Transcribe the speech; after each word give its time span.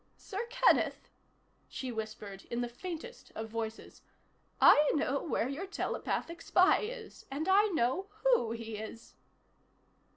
"Sir 0.17 0.47
Kenneth," 0.49 1.09
she 1.69 1.91
whispered 1.91 2.45
in 2.45 2.61
the 2.61 2.67
faintest 2.67 3.31
of 3.35 3.49
voices, 3.49 4.01
"I 4.59 4.89
know 4.95 5.21
where 5.21 5.47
your 5.47 5.67
telepathic 5.67 6.41
spy 6.41 6.79
is. 6.79 7.27
And 7.29 7.47
I 7.47 7.67
know 7.67 8.07
who 8.23 8.49
he 8.51 8.77
is." 8.77 9.13